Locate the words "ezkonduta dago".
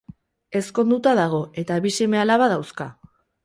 0.59-1.43